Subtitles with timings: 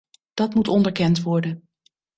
[0.33, 1.69] Dat moet onderkend worden.